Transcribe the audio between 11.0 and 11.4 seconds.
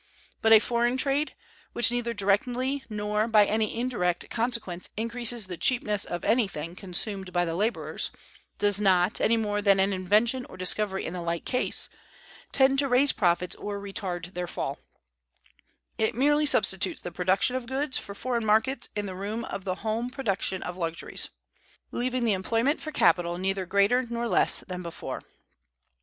in the